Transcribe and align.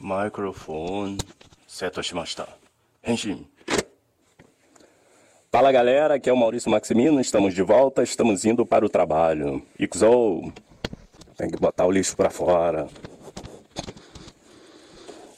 Microphone 0.00 1.18
seto 1.66 2.00
shimashita. 2.02 2.46
Henshin. 3.04 3.44
Fala 5.50 5.72
galera, 5.72 6.14
aqui 6.14 6.30
é 6.30 6.32
o 6.32 6.36
Maurício 6.36 6.70
Maximino, 6.70 7.20
estamos 7.20 7.54
de 7.54 7.62
volta, 7.62 8.02
estamos 8.02 8.44
indo 8.44 8.64
para 8.64 8.86
o 8.86 8.88
trabalho. 8.88 9.62
Ixou, 9.78 10.52
tem 11.36 11.50
que 11.50 11.56
botar 11.56 11.86
o 11.86 11.90
lixo 11.90 12.16
para 12.16 12.30
fora. 12.30 12.86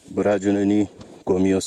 Buradino 0.09 0.63
ni 0.65 0.89
gomi 1.25 1.55
o 1.55 1.61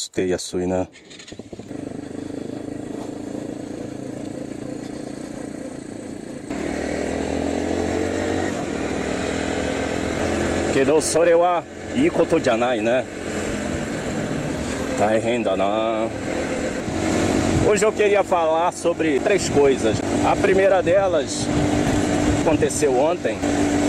sute 11.93 12.01
yasui 12.01 12.01
na. 12.01 12.01
Kedo 12.01 12.01
sore 12.01 12.01
wa 12.01 12.03
ii 12.03 12.09
koto 12.09 12.39
janai, 12.39 12.81
né? 12.81 13.05
Taihen 14.97 15.43
da 15.43 15.55
na. 15.55 16.07
Hoje 17.67 17.85
eu 17.85 17.91
queria 17.91 18.23
falar 18.23 18.73
sobre 18.73 19.19
três 19.19 19.49
coisas. 19.49 19.97
A 20.25 20.35
primeira 20.35 20.81
delas 20.81 21.47
aconteceu 22.41 22.97
ontem. 22.97 23.37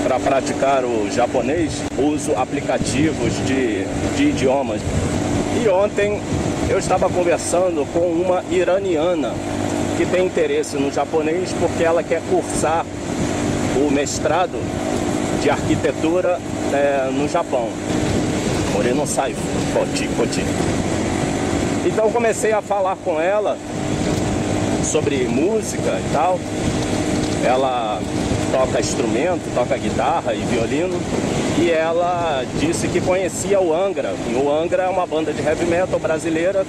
Para 0.04 0.20
praticar 0.20 0.84
o 0.84 1.10
japonês, 1.10 1.82
uso 1.96 2.32
aplicativos 2.36 3.32
de, 3.46 3.84
de 4.16 4.28
idiomas. 4.28 4.80
E 5.62 5.68
ontem 5.68 6.20
eu 6.68 6.78
estava 6.78 7.08
conversando 7.08 7.86
com 7.92 8.00
uma 8.00 8.44
iraniana 8.50 9.32
que 9.96 10.04
tem 10.04 10.26
interesse 10.26 10.76
no 10.76 10.92
japonês 10.92 11.54
porque 11.58 11.82
ela 11.82 12.02
quer 12.02 12.20
cursar 12.28 12.84
o 13.76 13.90
mestrado 13.90 14.58
de 15.42 15.50
arquitetura 15.50 16.38
é, 16.72 17.10
no 17.10 17.28
Japão. 17.28 17.70
Moreno 18.74 19.06
Saifu, 19.06 19.40
Koti, 19.72 20.08
Koti. 20.16 20.44
Então 21.86 22.10
comecei 22.10 22.52
a 22.52 22.60
falar 22.60 22.96
com 22.96 23.20
ela 23.20 23.56
sobre 24.82 25.28
música 25.28 26.00
e 26.00 26.12
tal. 26.12 26.40
Ela 27.44 28.00
toca 28.50 28.80
instrumento, 28.80 29.42
toca 29.54 29.76
guitarra 29.78 30.34
e 30.34 30.40
violino. 30.40 30.98
E 31.56 31.70
ela 31.70 32.44
disse 32.58 32.88
que 32.88 33.00
conhecia 33.00 33.60
o 33.60 33.72
Angra. 33.72 34.12
E 34.28 34.34
o 34.34 34.52
Angra 34.52 34.82
é 34.82 34.88
uma 34.88 35.06
banda 35.06 35.32
de 35.32 35.40
heavy 35.40 35.66
metal 35.66 36.00
brasileira 36.00 36.66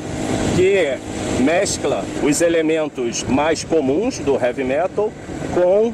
que 0.56 0.95
mescla 1.42 2.06
os 2.22 2.40
elementos 2.40 3.23
mais 3.23 3.64
comuns 3.64 4.19
do 4.19 4.36
heavy 4.36 4.64
metal 4.64 5.12
com 5.56 5.92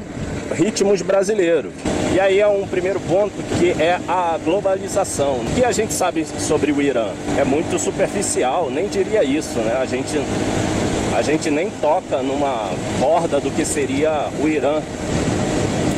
ritmos 0.50 1.02
brasileiros. 1.02 1.72
E 2.14 2.20
aí 2.20 2.40
é 2.40 2.46
um 2.46 2.66
primeiro 2.66 3.00
ponto 3.00 3.32
que 3.58 3.70
é 3.82 3.98
a 4.06 4.38
globalização. 4.44 5.36
O 5.36 5.54
que 5.54 5.64
a 5.64 5.72
gente 5.72 5.94
sabe 5.94 6.26
sobre 6.26 6.70
o 6.70 6.82
Irã? 6.82 7.08
É 7.38 7.44
muito 7.44 7.78
superficial, 7.78 8.70
nem 8.70 8.86
diria 8.88 9.24
isso, 9.24 9.58
né? 9.60 9.78
A 9.80 9.86
gente, 9.86 10.20
a 11.16 11.22
gente 11.22 11.50
nem 11.50 11.70
toca 11.70 12.22
numa 12.22 12.70
borda 13.00 13.40
do 13.40 13.50
que 13.50 13.64
seria 13.64 14.28
o 14.42 14.46
Irã. 14.46 14.82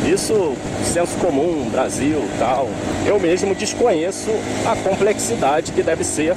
Isso, 0.07 0.55
senso 0.85 1.17
comum, 1.17 1.69
Brasil, 1.71 2.23
tal. 2.39 2.69
Eu 3.07 3.19
mesmo 3.19 3.55
desconheço 3.55 4.31
a 4.67 4.77
complexidade 4.77 5.73
que 5.73 5.83
deve 5.83 6.05
ser 6.05 6.37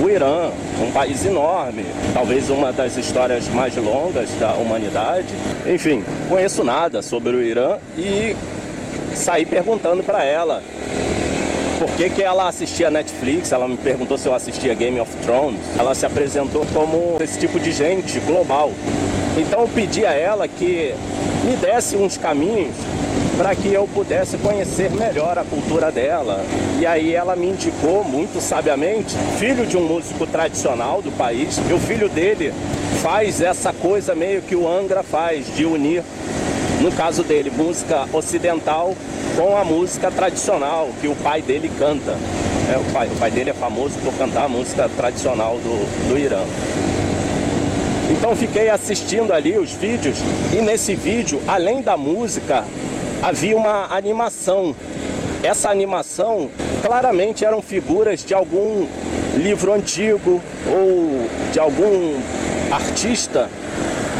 o 0.00 0.08
Irã, 0.08 0.50
um 0.80 0.92
país 0.92 1.24
enorme, 1.26 1.84
talvez 2.14 2.48
uma 2.48 2.72
das 2.72 2.96
histórias 2.96 3.48
mais 3.48 3.74
longas 3.76 4.30
da 4.38 4.52
humanidade. 4.54 5.28
Enfim, 5.66 6.04
conheço 6.28 6.62
nada 6.62 7.02
sobre 7.02 7.34
o 7.34 7.42
Irã 7.42 7.78
e 7.96 8.36
saí 9.14 9.44
perguntando 9.44 10.04
para 10.04 10.22
ela 10.22 10.62
por 11.78 11.90
que, 11.92 12.10
que 12.10 12.22
ela 12.22 12.48
assistia 12.48 12.90
Netflix, 12.90 13.52
ela 13.52 13.68
me 13.68 13.76
perguntou 13.76 14.18
se 14.18 14.26
eu 14.26 14.34
assistia 14.34 14.74
Game 14.74 14.98
of 15.00 15.10
Thrones. 15.18 15.60
Ela 15.78 15.94
se 15.94 16.06
apresentou 16.06 16.66
como 16.72 17.16
esse 17.20 17.38
tipo 17.38 17.58
de 17.58 17.72
gente 17.72 18.18
global. 18.20 18.72
Então 19.36 19.62
eu 19.62 19.68
pedi 19.68 20.04
a 20.04 20.12
ela 20.12 20.48
que 20.48 20.92
me 21.44 21.56
desse 21.56 21.96
uns 21.96 22.16
caminhos 22.16 22.74
para 23.36 23.54
que 23.54 23.72
eu 23.72 23.88
pudesse 23.94 24.36
conhecer 24.38 24.90
melhor 24.90 25.38
a 25.38 25.44
cultura 25.44 25.92
dela. 25.92 26.44
E 26.78 26.84
aí 26.84 27.14
ela 27.14 27.36
me 27.36 27.50
indicou 27.50 28.02
muito 28.02 28.40
sabiamente, 28.40 29.14
filho 29.38 29.64
de 29.64 29.76
um 29.76 29.86
músico 29.86 30.26
tradicional 30.26 31.00
do 31.00 31.12
país, 31.12 31.60
e 31.70 31.72
o 31.72 31.78
filho 31.78 32.08
dele 32.08 32.52
faz 33.00 33.40
essa 33.40 33.72
coisa 33.72 34.14
meio 34.14 34.42
que 34.42 34.56
o 34.56 34.66
Angra 34.66 35.04
faz, 35.04 35.54
de 35.54 35.64
unir, 35.64 36.02
no 36.80 36.90
caso 36.92 37.22
dele, 37.22 37.50
música 37.50 38.08
ocidental 38.12 38.94
com 39.36 39.56
a 39.56 39.64
música 39.64 40.10
tradicional 40.10 40.88
que 41.00 41.06
o 41.06 41.14
pai 41.14 41.40
dele 41.40 41.70
canta. 41.78 42.16
É, 42.72 42.76
o, 42.76 42.92
pai, 42.92 43.08
o 43.08 43.16
pai 43.18 43.30
dele 43.30 43.50
é 43.50 43.54
famoso 43.54 43.94
por 44.00 44.12
cantar 44.14 44.44
a 44.44 44.48
música 44.48 44.88
tradicional 44.96 45.56
do, 45.58 46.08
do 46.08 46.18
Irã. 46.18 46.42
Então 48.10 48.34
fiquei 48.34 48.70
assistindo 48.70 49.32
ali 49.32 49.58
os 49.58 49.72
vídeos 49.72 50.18
e 50.52 50.62
nesse 50.62 50.94
vídeo, 50.94 51.40
além 51.46 51.82
da 51.82 51.96
música, 51.96 52.64
havia 53.22 53.56
uma 53.56 53.94
animação. 53.94 54.74
Essa 55.42 55.70
animação 55.70 56.50
claramente 56.82 57.44
eram 57.44 57.60
figuras 57.60 58.24
de 58.24 58.34
algum 58.34 58.86
livro 59.36 59.72
antigo 59.72 60.40
ou 60.66 61.28
de 61.52 61.60
algum 61.60 62.18
artista 62.72 63.48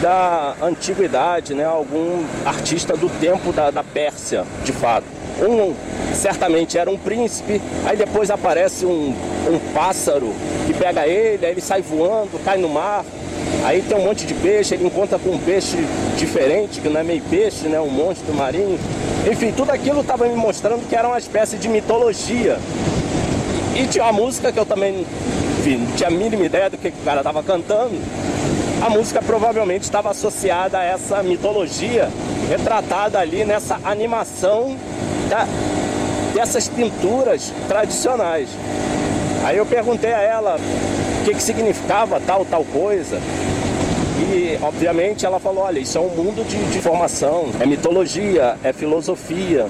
da 0.00 0.55
antiguidade, 0.62 1.55
né? 1.55 1.65
algum 1.65 2.25
artista 2.44 2.97
do 2.97 3.09
tempo 3.19 3.53
da, 3.53 3.70
da 3.70 3.82
Pérsia, 3.82 4.44
de 4.65 4.72
fato. 4.72 5.06
Um 5.41 5.75
certamente 6.15 6.76
era 6.76 6.91
um 6.91 6.99
príncipe, 6.99 7.60
aí 7.87 7.97
depois 7.97 8.31
aparece 8.31 8.84
um, 8.84 9.15
um 9.49 9.59
pássaro 9.72 10.32
que 10.66 10.75
pega 10.75 11.06
ele, 11.06 11.44
aí 11.47 11.53
ele 11.53 11.60
sai 11.60 11.81
voando, 11.81 12.38
cai 12.44 12.59
no 12.59 12.69
mar, 12.69 13.05
Aí 13.64 13.82
tem 13.82 13.97
um 13.97 14.04
monte 14.04 14.26
de 14.26 14.34
peixe, 14.34 14.75
ele 14.75 14.86
encontra 14.86 15.19
com 15.19 15.31
um 15.31 15.38
peixe 15.38 15.76
diferente, 16.16 16.81
que 16.81 16.88
não 16.88 17.00
é 17.00 17.04
meio 17.04 17.22
peixe, 17.22 17.69
né? 17.69 17.81
Um 17.81 17.91
monstro 17.91 18.32
marinho. 18.34 18.78
Enfim, 19.31 19.53
tudo 19.53 19.70
aquilo 19.70 20.00
estava 20.00 20.26
me 20.26 20.34
mostrando 20.34 20.88
que 20.88 20.94
era 20.94 21.09
uma 21.09 21.19
espécie 21.19 21.56
de 21.56 21.69
mitologia. 21.69 22.58
E 23.75 23.87
tinha 23.87 24.04
uma 24.04 24.12
música 24.12 24.50
que 24.50 24.58
eu 24.58 24.66
também 24.66 25.04
enfim, 25.58 25.78
não 25.78 25.97
tinha 25.97 26.08
a 26.08 26.12
mínima 26.12 26.47
ideia 26.47 26.70
do 26.70 26.78
que, 26.78 26.88
o 26.88 27.04
cara 27.04 27.19
estava 27.19 27.42
cantando. 27.42 27.98
A 28.81 28.88
música 28.88 29.20
provavelmente 29.20 29.82
estava 29.82 30.10
associada 30.10 30.78
a 30.78 30.84
essa 30.84 31.22
mitologia 31.22 32.08
retratada 32.48 33.19
ali 33.19 33.44
nessa 33.44 33.78
animação 33.84 34.76
da, 35.28 35.47
dessas 36.32 36.69
pinturas 36.69 37.53
tradicionais. 37.66 38.48
Aí 39.44 39.56
eu 39.56 39.66
perguntei 39.66 40.12
a 40.12 40.20
ela 40.20 40.58
que, 41.28 41.34
que 41.34 41.43
significava 41.43 42.21
tal, 42.21 42.44
tal 42.44 42.65
coisa. 42.65 43.21
E, 44.33 44.59
obviamente, 44.62 45.27
ela 45.27 45.39
falou: 45.39 45.65
olha, 45.65 45.78
isso 45.78 45.99
é 45.99 46.00
um 46.00 46.09
mundo 46.09 46.47
de, 46.47 46.56
de 46.72 46.81
formação, 46.81 47.49
é 47.61 47.66
mitologia, 47.66 48.56
é 48.65 48.72
filosofia. 48.72 49.67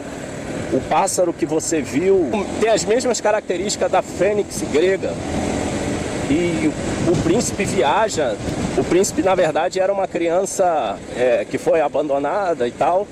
O 0.73 0.81
pássaro 0.81 1.33
que 1.33 1.47
você 1.47 1.81
viu 1.81 2.31
tem 2.61 2.71
as 2.71 2.85
mesmas 2.85 3.21
características 3.21 3.91
da 3.91 4.03
fênix 4.03 4.63
grega. 4.73 5.13
E 6.31 6.71
o 7.11 7.23
príncipe 7.23 7.65
viaja. 7.65 8.37
O 8.77 8.85
príncipe, 8.85 9.23
na 9.23 9.35
verdade, 9.35 9.81
era 9.81 9.93
uma 9.93 10.07
criança 10.07 10.99
é, 11.17 11.45
que 11.49 11.59
foi 11.59 11.81
abandonada 11.81 12.69
e 12.69 12.71
tal, 12.71 13.09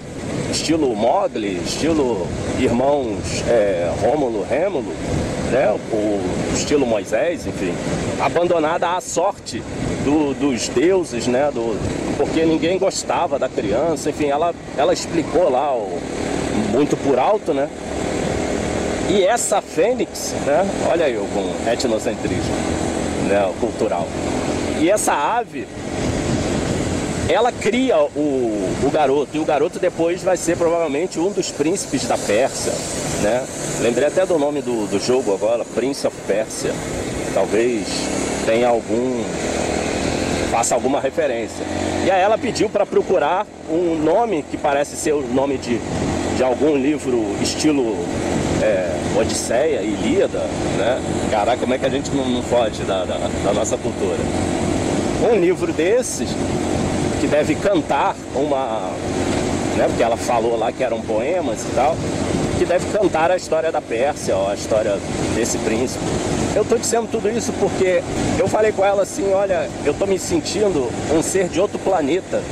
estilo 0.51 0.95
Mogli, 0.95 1.61
estilo 1.65 2.27
irmãos 2.59 3.43
é, 3.49 3.93
Rômulo, 4.01 4.45
Rêmulo, 4.49 4.93
né? 5.51 5.75
o 5.93 6.21
estilo 6.55 6.87
Moisés, 6.87 7.47
enfim, 7.47 7.73
abandonada 8.21 8.97
à 8.97 9.01
sorte 9.01 9.63
do, 10.05 10.35
dos 10.35 10.69
deuses, 10.69 11.27
né? 11.27 11.51
Do, 11.53 11.79
porque 12.17 12.45
ninguém 12.45 12.79
gostava 12.79 13.39
da 13.39 13.49
criança, 13.49 14.11
enfim, 14.11 14.27
ela, 14.27 14.55
ela 14.77 14.93
explicou 14.93 15.51
lá 15.51 15.75
o, 15.75 15.99
muito 16.71 16.97
por 16.97 17.19
alto, 17.19 17.53
né? 17.53 17.69
E 19.09 19.23
essa 19.23 19.61
fênix, 19.61 20.35
né? 20.45 20.69
Olha 20.91 21.07
aí 21.07 21.15
com 21.15 21.71
etnocentrismo 21.71 22.55
né? 23.29 23.53
cultural. 23.61 24.07
E 24.81 24.91
essa 24.91 25.13
ave, 25.13 25.67
ela 27.29 27.51
cria 27.51 27.99
o, 27.99 28.79
o 28.85 28.91
garoto, 28.91 29.37
e 29.37 29.41
o 29.41 29.45
garoto 29.45 29.79
depois 29.79 30.23
vai 30.23 30.37
ser 30.37 30.57
provavelmente 30.57 31.19
um 31.19 31.31
dos 31.31 31.51
príncipes 31.51 32.07
da 32.07 32.17
Pérsia, 32.17 32.73
né? 33.23 33.45
Lembrei 33.81 34.07
até 34.07 34.25
do 34.25 34.39
nome 34.39 34.63
do, 34.63 34.87
do 34.87 34.99
jogo 35.01 35.35
agora, 35.35 35.65
Prince 35.65 36.07
of 36.07 36.17
Persia. 36.27 36.73
Talvez 37.35 37.87
tenha 38.47 38.69
algum 38.69 39.25
faça 40.51 40.75
alguma 40.75 41.01
referência. 41.01 41.67
E 42.05 42.11
aí 42.11 42.21
ela 42.21 42.39
pediu 42.39 42.69
para 42.71 42.87
procurar 42.87 43.45
um 43.69 43.97
nome 43.97 44.45
que 44.49 44.57
parece 44.57 44.97
ser 44.97 45.13
o 45.13 45.21
nome 45.21 45.59
de, 45.59 45.81
de 46.37 46.45
algum 46.45 46.77
livro 46.77 47.37
estilo 47.43 47.97
é, 48.63 48.97
Odisseia, 49.19 49.83
Ilíada, 49.83 50.39
né? 50.79 51.01
Caraca, 51.31 51.59
como 51.59 51.75
é 51.75 51.79
que 51.79 51.87
a 51.87 51.91
gente 51.91 52.11
não, 52.13 52.25
não 52.29 52.43
foge 52.43 52.85
da, 52.85 53.05
da, 53.05 53.19
da 53.45 53.53
nossa 53.53 53.77
cultura? 53.77 54.19
Um 55.31 55.41
livro 55.41 55.73
desses 55.73 56.31
que 57.21 57.27
deve 57.27 57.55
cantar 57.55 58.15
uma. 58.35 58.91
Né, 59.77 59.87
porque 59.89 60.03
ela 60.03 60.17
falou 60.17 60.59
lá 60.59 60.73
que 60.73 60.83
eram 60.83 61.01
poemas 61.03 61.61
e 61.61 61.75
tal, 61.75 61.95
que 62.59 62.65
deve 62.65 62.87
cantar 62.91 63.31
a 63.31 63.37
história 63.37 63.71
da 63.71 63.81
Pérsia, 63.81 64.35
ó, 64.35 64.51
a 64.51 64.55
história 64.55 64.99
desse 65.35 65.59
príncipe. 65.59 66.03
Eu 66.55 66.63
estou 66.63 66.79
dizendo 66.79 67.07
tudo 67.11 67.29
isso 67.29 67.53
porque 67.61 68.03
eu 68.39 68.49
falei 68.49 68.73
com 68.73 68.83
ela 68.83 69.03
assim, 69.03 69.31
olha, 69.35 69.69
eu 69.85 69.93
estou 69.93 70.07
me 70.07 70.19
sentindo 70.19 70.89
um 71.15 71.23
ser 71.23 71.49
de 71.49 71.61
outro 71.61 71.79
planeta, 71.79 72.43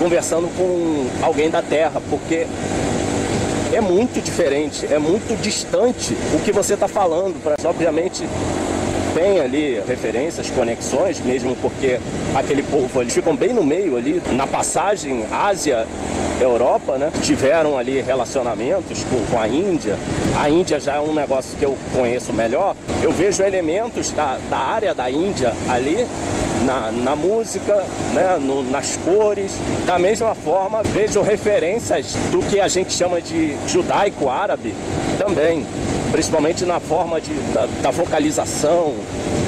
conversando 0.00 0.48
com 0.56 1.06
alguém 1.24 1.48
da 1.48 1.62
Terra, 1.62 2.02
porque 2.10 2.48
é 3.72 3.80
muito 3.80 4.20
diferente, 4.20 4.92
é 4.92 4.98
muito 4.98 5.40
distante 5.40 6.16
o 6.34 6.40
que 6.40 6.50
você 6.50 6.74
está 6.74 6.88
falando. 6.88 7.36
Obviamente 7.64 8.24
tem 9.14 9.40
ali 9.40 9.82
referências, 9.86 10.50
conexões, 10.50 11.20
mesmo 11.20 11.56
porque 11.56 11.98
aquele 12.34 12.62
povo 12.62 13.00
eles 13.00 13.12
ficam 13.12 13.34
bem 13.34 13.52
no 13.52 13.64
meio 13.64 13.96
ali, 13.96 14.22
na 14.32 14.46
passagem 14.46 15.24
Ásia 15.30 15.86
Europa, 16.40 16.96
né? 16.96 17.10
Tiveram 17.22 17.76
ali 17.76 18.00
relacionamentos 18.00 19.04
com, 19.04 19.24
com, 19.26 19.40
a 19.40 19.48
Índia. 19.48 19.96
A 20.38 20.48
Índia 20.48 20.78
já 20.78 20.94
é 20.94 21.00
um 21.00 21.12
negócio 21.12 21.56
que 21.58 21.64
eu 21.64 21.76
conheço 21.92 22.32
melhor. 22.32 22.76
Eu 23.02 23.12
vejo 23.12 23.42
elementos 23.42 24.12
da, 24.12 24.38
da 24.48 24.58
área 24.58 24.94
da 24.94 25.10
Índia 25.10 25.52
ali 25.68 26.06
na, 26.64 26.92
na 26.92 27.16
música, 27.16 27.84
né? 28.14 28.38
No, 28.40 28.62
nas 28.62 28.96
cores. 28.98 29.52
Da 29.84 29.98
mesma 29.98 30.34
forma, 30.34 30.82
vejo 30.82 31.20
referências 31.22 32.14
do 32.30 32.38
que 32.40 32.60
a 32.60 32.68
gente 32.68 32.92
chama 32.92 33.20
de 33.20 33.56
judaico-árabe 33.66 34.74
também 35.18 35.66
principalmente 36.10 36.64
na 36.64 36.80
forma 36.80 37.20
de, 37.20 37.32
da, 37.52 37.66
da 37.82 37.90
vocalização. 37.90 38.94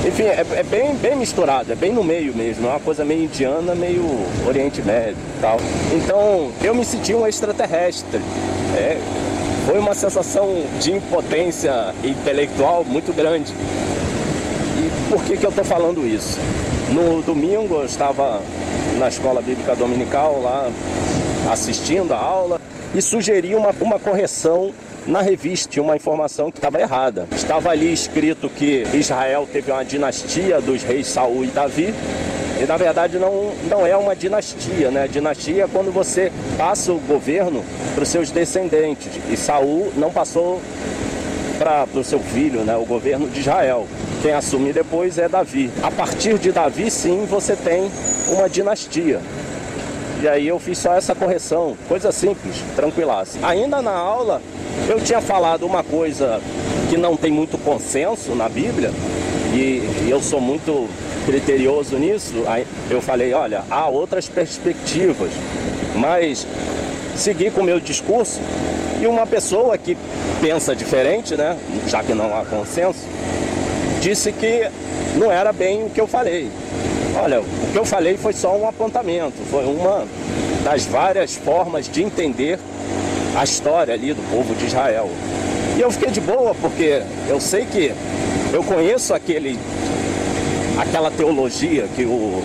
Enfim, 0.07 0.25
é, 0.25 0.45
é, 0.57 0.63
bem, 0.63 0.95
bem 0.95 1.17
misturado, 1.17 1.73
é 1.73 1.75
bem 1.75 1.93
no 1.93 2.03
meio 2.03 2.35
mesmo, 2.35 2.67
é 2.67 2.71
uma 2.71 2.81
coisa 2.81 3.05
meio 3.05 3.25
indiana, 3.25 3.75
meio 3.75 4.05
Oriente 4.47 4.83
Médio 4.83 5.17
tal. 5.41 5.59
Então, 5.93 6.51
eu 6.63 6.75
me 6.75 6.85
senti 6.85 7.15
um 7.15 7.27
extraterrestre. 7.27 8.21
É, 8.77 8.99
foi 9.67 9.79
uma 9.79 9.95
sensação 9.95 10.63
de 10.81 10.93
impotência 10.93 11.95
intelectual 12.03 12.85
muito 12.85 13.15
grande. 13.15 13.53
E 13.53 15.11
por 15.11 15.23
que, 15.25 15.37
que 15.37 15.45
eu 15.45 15.51
estou 15.51 15.65
falando 15.65 16.07
isso? 16.07 16.39
No 16.91 17.23
domingo 17.23 17.77
eu 17.77 17.85
estava 17.85 18.41
na 18.99 19.09
escola 19.09 19.41
bíblica 19.41 19.77
dominical 19.77 20.41
lá 20.43 20.71
assistindo 21.51 22.13
a 22.13 22.19
aula 22.19 22.61
e 22.95 23.01
sugeri 23.01 23.55
uma, 23.55 23.71
uma 23.81 23.99
correção 23.99 24.73
na 25.07 25.23
revista 25.23 25.71
tinha 25.71 25.83
uma 25.83 25.97
informação 25.97 26.51
que 26.51 26.59
estava 26.59 26.81
errada. 26.81 27.27
Estava 27.33 27.71
ali 27.71 27.93
escrito 27.93 28.49
que 28.49 28.85
Israel 28.95 29.49
teve 29.51 29.71
uma 29.71 29.85
dinastia 29.85 30.61
dos 30.61 30.83
reis 30.83 31.07
Saul 31.07 31.45
e 31.45 31.49
Davi. 31.49 31.95
E 32.61 32.67
na 32.67 32.77
verdade 32.77 33.19
não, 33.19 33.53
não 33.69 33.87
é 33.87 33.97
uma 33.97 34.15
dinastia, 34.15 34.91
né? 34.91 35.09
Dinastia 35.09 35.65
é 35.65 35.69
quando 35.69 35.91
você 35.91 36.31
passa 36.59 36.93
o 36.93 36.99
governo 36.99 37.65
para 37.95 38.03
os 38.03 38.09
seus 38.09 38.31
descendentes. 38.31 39.09
E 39.31 39.37
Saul 39.37 39.93
não 39.97 40.11
passou 40.11 40.61
para 41.59 41.87
o 41.95 42.05
seu 42.05 42.21
filho, 42.21 42.61
né? 42.61 42.77
O 42.77 42.85
governo 42.85 43.29
de 43.29 43.41
Israel. 43.41 43.87
Quem 44.23 44.33
assume 44.33 44.73
depois 44.73 45.19
é 45.19 45.29
Davi. 45.29 45.71
A 45.83 45.91
partir 45.91 46.39
de 46.39 46.53
Davi, 46.53 46.91
sim, 46.91 47.27
você 47.29 47.57
tem 47.57 47.91
uma 48.29 48.49
dinastia. 48.49 49.21
E 50.23 50.29
aí 50.29 50.49
eu 50.49 50.59
fiz 50.59 50.77
só 50.77 50.95
essa 50.95 51.15
correção, 51.15 51.77
coisa 51.89 52.13
simples, 52.13 52.57
tranquilaça. 52.77 53.39
Ainda 53.43 53.81
na 53.81 53.93
aula, 53.93 54.43
eu 54.87 55.01
tinha 55.01 55.21
falado 55.21 55.65
uma 55.65 55.83
coisa 55.83 56.41
que 56.91 56.97
não 56.99 57.17
tem 57.17 57.33
muito 57.33 57.57
consenso 57.57 58.35
na 58.35 58.47
Bíblia, 58.49 58.93
e 59.55 60.09
eu 60.11 60.21
sou 60.21 60.41
muito 60.41 60.89
criterioso 61.25 61.97
nisso. 61.97 62.35
Eu 62.91 63.01
falei, 63.01 63.33
olha, 63.33 63.63
há 63.71 63.89
outras 63.89 64.29
perspectivas, 64.29 65.31
mas 65.97 66.47
segui 67.17 67.51
com 67.51 67.63
o 67.63 67.65
meu 67.65 67.81
discurso 67.81 68.41
e 69.01 69.07
uma 69.07 69.27
pessoa 69.27 69.79
que 69.79 69.97
pensa 70.43 70.77
diferente, 70.77 71.35
né, 71.35 71.57
já 71.89 72.03
que 72.03 72.13
não 72.13 72.39
há 72.39 72.45
consenso, 72.45 73.07
disse 74.01 74.33
que 74.33 74.69
não 75.17 75.33
era 75.33 75.51
bem 75.51 75.85
o 75.85 75.91
que 75.91 76.01
eu 76.01 76.07
falei. 76.07 76.51
Olha, 77.23 77.43
o 77.43 77.45
que 77.71 77.77
eu 77.77 77.85
falei 77.85 78.17
foi 78.17 78.33
só 78.33 78.57
um 78.57 78.67
apontamento, 78.67 79.37
foi 79.51 79.67
uma 79.67 80.07
das 80.65 80.87
várias 80.87 81.37
formas 81.37 81.87
de 81.87 82.03
entender 82.03 82.59
a 83.37 83.45
história 83.45 83.93
ali 83.93 84.15
do 84.15 84.23
povo 84.31 84.55
de 84.55 84.65
Israel. 84.65 85.11
E 85.77 85.83
eu 85.83 85.91
fiquei 85.91 86.11
de 86.11 86.21
boa 86.21 86.55
porque 86.55 87.03
eu 87.29 87.39
sei 87.39 87.67
que 87.67 87.93
eu 88.55 88.65
conheço 88.65 89.13
aquele 89.13 89.59
aquela 90.79 91.11
teologia 91.11 91.87
que 91.95 92.05
o 92.05 92.43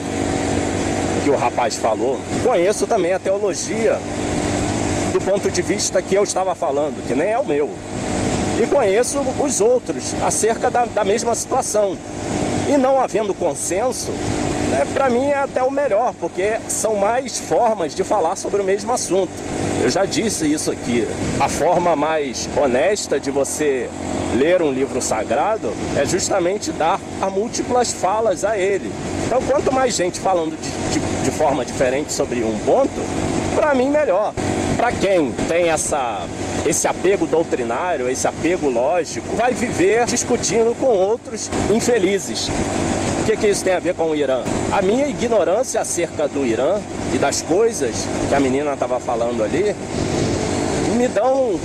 que 1.23 1.29
o 1.29 1.37
rapaz 1.37 1.77
falou. 1.77 2.19
Conheço 2.43 2.85
também 2.85 3.13
a 3.13 3.19
teologia 3.19 3.97
do 5.13 5.21
ponto 5.21 5.49
de 5.49 5.61
vista 5.61 6.01
que 6.01 6.15
eu 6.15 6.23
estava 6.25 6.53
falando, 6.53 7.01
que 7.07 7.15
nem 7.15 7.29
é 7.29 7.39
o 7.39 7.45
meu. 7.45 7.69
E 8.61 8.67
conheço 8.67 9.19
os 9.39 9.61
outros 9.61 10.13
acerca 10.21 10.69
da, 10.69 10.83
da 10.83 11.05
mesma 11.05 11.33
situação. 11.33 11.97
E 12.67 12.77
não 12.77 12.99
havendo 12.99 13.33
consenso, 13.33 14.11
né, 14.69 14.85
para 14.93 15.09
mim 15.09 15.27
é 15.27 15.37
até 15.37 15.63
o 15.63 15.71
melhor, 15.71 16.13
porque 16.19 16.57
são 16.67 16.95
mais 16.95 17.39
formas 17.39 17.95
de 17.95 18.03
falar 18.03 18.35
sobre 18.35 18.61
o 18.61 18.63
mesmo 18.63 18.91
assunto. 18.91 19.31
Eu 19.81 19.89
já 19.89 20.05
disse 20.05 20.51
isso 20.51 20.71
aqui. 20.71 21.07
A 21.39 21.47
forma 21.47 21.95
mais 21.95 22.49
honesta 22.57 23.19
de 23.19 23.29
você 23.29 23.89
ler 24.35 24.61
um 24.61 24.71
livro 24.71 25.01
sagrado 25.01 25.71
é 25.95 26.05
justamente 26.05 26.71
dar 26.71 26.99
a 27.21 27.29
múltiplas 27.29 27.93
falas 27.93 28.43
a 28.43 28.57
ele. 28.57 28.91
Então, 29.25 29.41
quanto 29.41 29.71
mais 29.71 29.95
gente 29.95 30.19
falando 30.19 30.57
de, 30.59 30.99
de, 30.99 31.23
de 31.23 31.31
forma 31.31 31.65
diferente 31.65 32.11
sobre 32.11 32.43
um 32.43 32.57
ponto, 32.59 33.01
para 33.55 33.73
mim 33.73 33.89
melhor. 33.89 34.33
Para 34.75 34.91
quem 34.91 35.31
tem 35.47 35.69
essa 35.69 36.25
esse 36.65 36.87
apego 36.87 37.27
doutrinário, 37.27 38.09
esse 38.09 38.27
apego 38.27 38.69
lógico, 38.69 39.35
vai 39.35 39.53
viver 39.53 40.05
discutindo 40.05 40.75
com 40.79 40.87
outros 40.87 41.49
infelizes. 41.71 42.49
O 43.25 43.27
que, 43.27 43.37
que 43.37 43.47
isso 43.47 43.63
tem 43.63 43.73
a 43.73 43.79
ver 43.79 43.95
com 43.95 44.11
o 44.11 44.15
Irã? 44.15 44.43
A 44.71 44.83
minha 44.83 45.07
ignorância 45.07 45.81
acerca 45.81 46.27
do 46.27 46.45
Irã 46.45 46.79
e 47.11 47.17
das 47.17 47.41
coisas 47.41 48.05
que 48.29 48.35
a 48.35 48.39
menina 48.39 48.71
estava 48.73 48.99
falando 48.99 49.43
ali 49.43 49.75
me 50.95 51.07
dão 51.07 51.59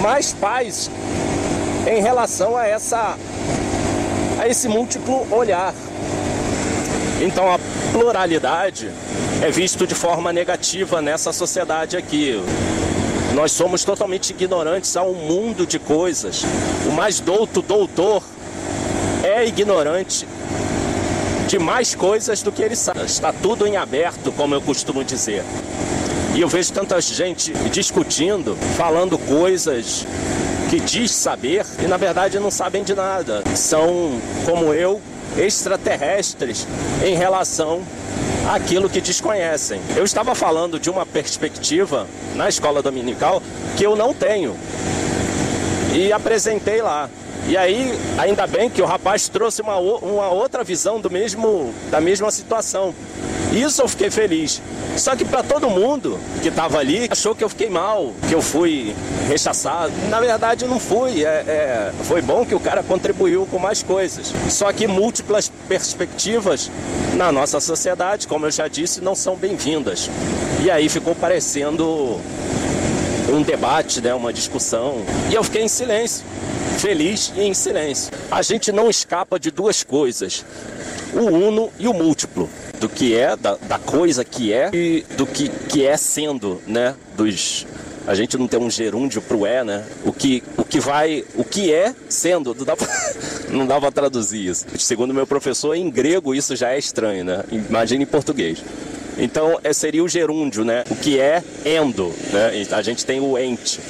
mais 0.00 0.32
paz 0.32 0.90
em 1.86 2.00
relação 2.00 2.56
a 2.56 2.66
essa 2.66 3.14
a 4.40 4.48
esse 4.48 4.66
múltiplo 4.66 5.30
olhar. 5.30 5.74
Então 7.20 7.52
a 7.52 7.60
pluralidade 7.92 8.90
é 9.42 9.50
visto 9.50 9.86
de 9.86 9.94
forma 9.94 10.32
negativa 10.32 11.02
nessa 11.02 11.30
sociedade 11.30 11.94
aqui. 11.94 12.42
Nós 13.34 13.52
somos 13.52 13.84
totalmente 13.84 14.30
ignorantes 14.30 14.96
a 14.96 15.02
um 15.02 15.12
mundo 15.12 15.66
de 15.66 15.78
coisas. 15.78 16.42
O 16.88 16.92
mais 16.92 17.20
douto 17.20 17.60
doutor 17.60 18.22
é 19.22 19.44
ignorante 19.44 20.26
de 21.46 21.58
mais 21.58 21.94
coisas 21.94 22.42
do 22.42 22.50
que 22.50 22.62
ele 22.62 22.76
sabe. 22.76 23.04
Está 23.04 23.32
tudo 23.32 23.66
em 23.66 23.76
aberto, 23.76 24.32
como 24.32 24.54
eu 24.54 24.60
costumo 24.60 25.04
dizer. 25.04 25.44
E 26.34 26.40
eu 26.40 26.48
vejo 26.48 26.72
tanta 26.72 27.00
gente 27.00 27.52
discutindo, 27.70 28.56
falando 28.76 29.16
coisas 29.18 30.06
que 30.68 30.80
diz 30.80 31.12
saber 31.12 31.64
e 31.82 31.86
na 31.86 31.96
verdade 31.96 32.38
não 32.38 32.50
sabem 32.50 32.82
de 32.82 32.94
nada. 32.94 33.42
São, 33.54 34.20
como 34.44 34.72
eu, 34.72 35.00
extraterrestres 35.36 36.66
em 37.04 37.14
relação 37.14 37.82
aquilo 38.52 38.90
que 38.90 39.00
desconhecem. 39.00 39.80
Eu 39.96 40.04
estava 40.04 40.34
falando 40.34 40.78
de 40.78 40.90
uma 40.90 41.06
perspectiva 41.06 42.06
na 42.34 42.48
escola 42.48 42.82
dominical 42.82 43.42
que 43.76 43.84
eu 43.84 43.96
não 43.96 44.12
tenho 44.12 44.56
e 45.94 46.12
apresentei 46.12 46.82
lá. 46.82 47.08
E 47.46 47.56
aí, 47.56 47.98
ainda 48.16 48.46
bem 48.46 48.70
que 48.70 48.80
o 48.80 48.86
rapaz 48.86 49.28
trouxe 49.28 49.60
uma, 49.60 49.76
uma 49.76 50.28
outra 50.30 50.64
visão 50.64 50.98
do 50.98 51.10
mesmo, 51.10 51.74
da 51.90 52.00
mesma 52.00 52.30
situação. 52.30 52.94
Isso 53.52 53.82
eu 53.82 53.88
fiquei 53.88 54.10
feliz. 54.10 54.62
Só 54.96 55.14
que 55.14 55.24
para 55.24 55.42
todo 55.42 55.68
mundo 55.68 56.18
que 56.42 56.48
estava 56.48 56.78
ali 56.78 57.06
achou 57.10 57.34
que 57.34 57.44
eu 57.44 57.48
fiquei 57.48 57.68
mal, 57.68 58.12
que 58.28 58.34
eu 58.34 58.40
fui 58.40 58.94
rechaçado. 59.28 59.92
Na 60.08 60.20
verdade, 60.20 60.64
não 60.66 60.80
fui. 60.80 61.24
É, 61.24 61.28
é, 61.28 61.92
foi 62.04 62.22
bom 62.22 62.46
que 62.46 62.54
o 62.54 62.60
cara 62.60 62.82
contribuiu 62.82 63.46
com 63.46 63.58
mais 63.58 63.82
coisas. 63.82 64.32
Só 64.48 64.72
que 64.72 64.86
múltiplas 64.86 65.50
perspectivas 65.68 66.70
na 67.14 67.30
nossa 67.30 67.60
sociedade, 67.60 68.26
como 68.26 68.46
eu 68.46 68.50
já 68.50 68.68
disse, 68.68 69.00
não 69.00 69.14
são 69.14 69.36
bem-vindas. 69.36 70.10
E 70.62 70.70
aí 70.70 70.88
ficou 70.88 71.14
parecendo 71.14 72.18
um 73.28 73.42
debate, 73.42 74.00
né, 74.00 74.14
uma 74.14 74.32
discussão. 74.32 74.96
E 75.30 75.34
eu 75.34 75.44
fiquei 75.44 75.62
em 75.62 75.68
silêncio, 75.68 76.24
feliz 76.78 77.32
e 77.36 77.42
em 77.42 77.54
silêncio. 77.54 78.12
A 78.30 78.42
gente 78.42 78.70
não 78.72 78.90
escapa 78.90 79.38
de 79.38 79.50
duas 79.50 79.82
coisas: 79.82 80.44
o 81.12 81.20
uno 81.20 81.70
e 81.78 81.88
o 81.88 81.92
múltiplo 81.92 82.48
do 82.80 82.88
que 82.88 83.14
é, 83.14 83.36
da, 83.36 83.56
da 83.56 83.78
coisa 83.78 84.24
que 84.24 84.52
é 84.52 84.70
e 84.72 85.04
do 85.16 85.26
que, 85.26 85.48
que 85.48 85.86
é 85.86 85.96
sendo, 85.96 86.60
né? 86.66 86.94
Dos, 87.16 87.66
a 88.06 88.14
gente 88.14 88.36
não 88.36 88.46
tem 88.46 88.60
um 88.60 88.68
gerúndio 88.68 89.22
pro 89.22 89.46
é, 89.46 89.64
né? 89.64 89.84
O 90.04 90.12
que, 90.12 90.42
o 90.58 90.64
que 90.64 90.78
vai, 90.78 91.24
o 91.34 91.44
que 91.44 91.72
é 91.72 91.94
sendo, 92.08 92.54
não 92.54 92.64
dá 92.64 92.76
pra, 92.76 92.88
não 93.48 93.66
dá 93.66 93.80
pra 93.80 93.90
traduzir 93.90 94.46
isso. 94.46 94.66
Segundo 94.78 95.14
meu 95.14 95.26
professor, 95.26 95.74
em 95.74 95.90
grego 95.90 96.34
isso 96.34 96.54
já 96.54 96.72
é 96.72 96.78
estranho, 96.78 97.24
né? 97.24 97.42
Imagina 97.50 98.02
em 98.02 98.06
português. 98.06 98.62
Então, 99.16 99.58
é, 99.62 99.72
seria 99.72 100.02
o 100.02 100.08
gerúndio, 100.08 100.64
né? 100.64 100.84
O 100.90 100.96
que 100.96 101.20
é 101.20 101.42
endo, 101.64 102.12
né? 102.32 102.66
A 102.72 102.82
gente 102.82 103.04
tem 103.04 103.20
o 103.20 103.38
ente, 103.38 103.80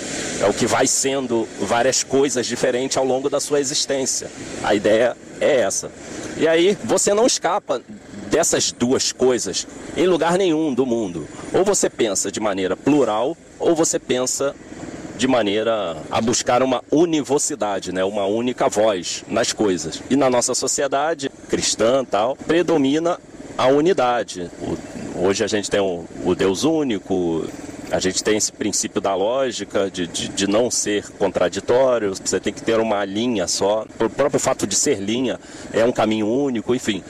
é 0.41 0.47
o 0.47 0.53
que 0.53 0.67
vai 0.67 0.87
sendo 0.87 1.49
várias 1.61 2.03
coisas 2.03 2.47
diferentes 2.47 2.97
ao 2.97 3.05
longo 3.05 3.31
da 3.31 3.41
sua 3.41 3.61
existência. 3.61 4.31
A 4.63 4.75
ideia 4.75 5.17
é 5.41 5.61
essa. 5.61 5.91
E 6.37 6.47
aí, 6.47 6.77
você 6.85 7.15
não 7.15 7.27
escapa 7.27 7.81
dessas 8.31 8.73
duas 8.73 9.13
coisas 9.13 9.67
em 9.97 10.07
lugar 10.07 10.37
nenhum 10.37 10.75
do 10.75 10.85
mundo. 10.85 11.27
Ou 11.53 11.65
você 11.65 11.89
pensa 11.89 12.31
de 12.31 12.41
maneira 12.41 12.77
plural, 12.77 13.37
ou 13.59 13.75
você 13.75 13.99
pensa 13.99 14.55
de 15.17 15.29
maneira 15.29 15.97
a 16.11 16.21
buscar 16.21 16.63
uma 16.63 16.83
univocidade, 16.91 17.93
né? 17.93 18.05
uma 18.05 18.27
única 18.27 18.69
voz 18.69 19.25
nas 19.29 19.53
coisas. 19.53 20.03
E 20.11 20.17
na 20.17 20.29
nossa 20.29 20.55
sociedade 20.55 21.31
cristã 21.49 22.05
tal, 22.05 22.37
predomina 22.37 23.19
a 23.57 23.69
unidade. 23.69 24.51
Hoje 25.27 25.43
a 25.43 25.47
gente 25.47 25.71
tem 25.71 25.81
o, 25.81 26.05
o 26.23 26.35
Deus 26.35 26.65
único, 26.65 27.47
a 27.91 27.99
gente 27.99 28.23
tem 28.23 28.37
esse 28.37 28.53
princípio 28.53 29.01
da 29.01 29.15
lógica, 29.15 29.91
de, 29.91 30.07
de, 30.07 30.29
de, 30.29 30.47
não 30.47 30.71
ser 30.71 31.09
contraditório, 31.13 32.15
você 32.15 32.39
tem 32.39 32.53
que 32.53 32.63
ter 32.63 32.79
uma 32.79 33.03
linha 33.07 33.49
só. 33.49 33.87
O 33.99 34.11
próprio 34.11 34.39
fato 34.39 34.67
de 34.67 34.75
ser 34.75 35.01
linha 35.01 35.41
é 35.73 35.83
um 35.83 35.93
caminho 35.93 36.29
único, 36.29 36.75
enfim. 36.75 37.03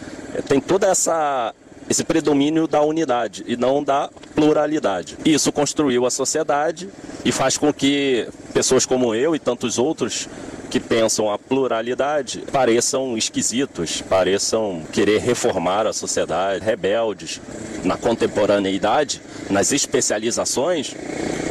Tem 0.46 0.60
toda 0.60 0.86
essa 0.86 1.52
esse 1.90 2.04
predomínio 2.04 2.68
da 2.68 2.80
unidade 2.82 3.44
e 3.48 3.56
não 3.56 3.82
da 3.82 4.08
pluralidade. 4.32 5.18
Isso 5.24 5.50
construiu 5.50 6.06
a 6.06 6.10
sociedade 6.10 6.88
e 7.24 7.32
faz 7.32 7.58
com 7.58 7.72
que 7.72 8.28
pessoas 8.52 8.86
como 8.86 9.12
eu 9.12 9.34
e 9.34 9.40
tantos 9.40 9.76
outros 9.76 10.28
que 10.70 10.80
pensam 10.80 11.30
a 11.30 11.38
pluralidade 11.38 12.44
pareçam 12.50 13.16
esquisitos, 13.16 14.02
pareçam 14.02 14.82
querer 14.92 15.20
reformar 15.20 15.86
a 15.86 15.92
sociedade, 15.92 16.64
rebeldes. 16.64 17.40
Na 17.84 17.96
contemporaneidade, 17.96 19.20
nas 19.50 19.70
especializações, 19.70 20.94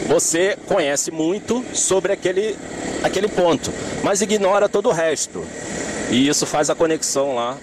você 0.07 0.57
conhece 0.67 1.11
muito 1.11 1.63
sobre 1.73 2.11
aquele, 2.11 2.55
aquele 3.03 3.27
ponto, 3.27 3.71
mas 4.03 4.21
ignora 4.21 4.67
todo 4.67 4.89
o 4.89 4.91
resto. 4.91 5.45
E 6.09 6.27
isso 6.27 6.45
faz 6.45 6.69
a 6.69 6.75
conexão 6.75 7.35
lá 7.35 7.57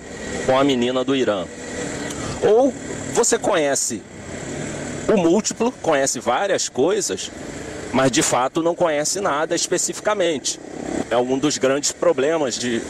com 0.47 0.59
a 0.59 0.65
menina 0.65 1.05
do 1.05 1.15
Irã. 1.15 1.45
Ou 2.43 2.73
você 3.13 3.39
conhece 3.39 4.03
o 5.13 5.17
múltiplo, 5.17 5.73
conhece 5.83 6.21
várias 6.21 6.69
coisas, 6.69 7.31
mas 7.93 8.11
de 8.11 8.23
fato 8.23 8.63
não 8.63 8.75
conhece 8.75 9.21
nada 9.21 9.55
especificamente. 9.55 10.61
É 11.11 11.17
um 11.17 11.39
dos 11.39 11.59
grandes 11.59 11.91
problemas 11.91 12.57
de, 12.57 12.81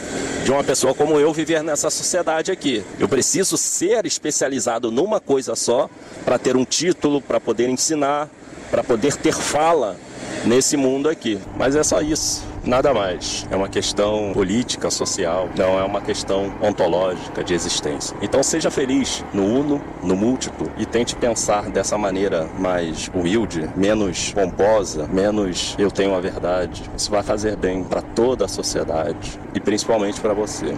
de 0.43 0.51
uma 0.51 0.63
pessoa 0.63 0.93
como 0.93 1.19
eu 1.19 1.33
viver 1.33 1.63
nessa 1.63 1.89
sociedade 1.89 2.51
aqui. 2.51 2.83
Eu 2.99 3.09
preciso 3.09 3.57
ser 3.57 4.05
especializado 4.05 4.91
numa 4.91 5.19
coisa 5.19 5.55
só 5.55 5.89
para 6.23 6.37
ter 6.37 6.55
um 6.55 6.63
título, 6.63 7.21
para 7.21 7.39
poder 7.39 7.67
ensinar, 7.69 8.29
para 8.69 8.83
poder 8.83 9.15
ter 9.15 9.33
fala 9.33 9.97
nesse 10.45 10.77
mundo 10.77 11.09
aqui. 11.09 11.39
Mas 11.57 11.75
é 11.75 11.83
só 11.83 12.01
isso, 12.01 12.43
nada 12.63 12.93
mais. 12.93 13.47
É 13.49 13.55
uma 13.55 13.69
questão 13.69 14.31
política, 14.33 14.89
social, 14.89 15.49
não 15.57 15.79
é 15.79 15.83
uma 15.83 16.01
questão 16.01 16.53
ontológica 16.61 17.43
de 17.43 17.53
existência. 17.53 18.15
Então 18.21 18.41
seja 18.43 18.69
feliz 18.69 19.23
no 19.33 19.43
uno, 19.43 19.81
no 20.03 20.15
múltiplo 20.15 20.71
e 20.77 20.85
tente 20.85 21.15
pensar 21.15 21.69
dessa 21.69 21.97
maneira 21.97 22.47
mais 22.59 23.09
humilde, 23.13 23.69
menos 23.75 24.33
pomposa, 24.33 25.07
menos 25.07 25.75
eu 25.77 25.91
tenho 25.91 26.15
a 26.15 26.19
verdade. 26.19 26.83
Isso 26.95 27.11
vai 27.11 27.23
fazer 27.23 27.55
bem 27.55 27.83
para 27.83 28.01
toda 28.01 28.45
a 28.45 28.47
sociedade 28.47 29.39
e 29.53 29.59
principalmente 29.59 30.19
para 30.19 30.33
você. 30.33 30.75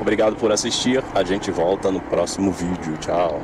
Obrigado 0.00 0.36
por 0.36 0.52
assistir. 0.52 1.02
A 1.14 1.22
gente 1.22 1.50
volta 1.50 1.90
no 1.90 2.00
próximo 2.00 2.50
vídeo. 2.50 2.96
Tchau. 2.98 3.40